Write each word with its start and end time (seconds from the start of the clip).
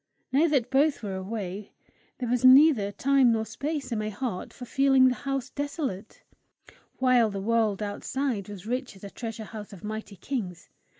Now 0.31 0.47
that 0.47 0.71
both 0.71 1.03
were 1.03 1.13
away, 1.13 1.73
there 2.17 2.27
was 2.27 2.43
neither 2.43 2.91
time 2.91 3.31
nor 3.31 3.45
space 3.45 3.91
in 3.91 3.99
my 3.99 4.09
heart 4.09 4.51
for 4.51 4.65
feeling 4.65 5.07
the 5.09 5.13
house 5.13 5.51
desolate; 5.51 6.23
while 6.97 7.29
the 7.29 7.39
world 7.39 7.83
outside 7.83 8.49
was 8.49 8.65
rich 8.65 8.95
as 8.95 9.03
a 9.03 9.11
treasure 9.11 9.43
house 9.43 9.73
of 9.73 9.83
mighty 9.83 10.15
kings. 10.15 10.69